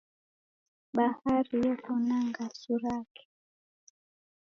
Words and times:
Bahari 0.95 1.57
yeko 1.65 1.91
na 2.07 2.17
ngasu 2.27 2.73
rake 2.83 3.23